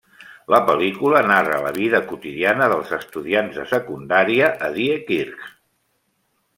[0.53, 5.49] La pel·lícula narra la vida quotidiana dels estudiants de secundària a Diekirch.